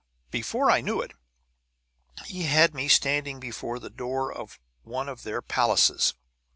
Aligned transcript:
"]Before 0.31 0.71
I 0.71 0.81
knew 0.81 0.99
it, 0.99 1.13
he 2.25 2.41
had 2.45 2.73
me 2.73 2.87
standing 2.87 3.39
before 3.39 3.77
the 3.77 3.91
door 3.91 4.33
of 4.33 4.59
one 4.81 5.07
of 5.07 5.21
their 5.21 5.43
palaces. 5.43 6.15